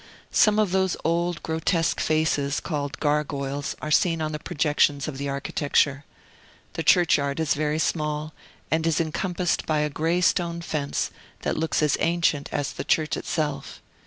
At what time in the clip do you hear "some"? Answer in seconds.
0.31-0.57